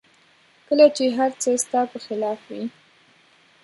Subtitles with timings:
[0.67, 2.63] کله چې هر څه ستا په خلاف وي